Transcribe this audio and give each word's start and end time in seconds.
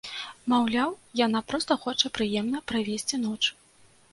Маўляў, 0.53 0.95
яна 1.19 1.41
проста 1.53 1.77
хоча 1.83 2.07
прыемна 2.17 2.63
правесці 2.73 3.21
ноч. 3.29 3.39